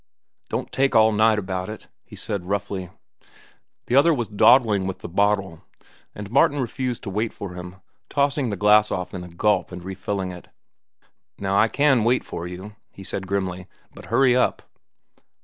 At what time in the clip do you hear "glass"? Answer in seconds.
8.57-8.89